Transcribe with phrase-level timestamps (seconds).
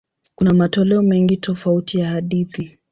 [0.35, 2.77] Kuna matoleo mengi tofauti ya hadithi.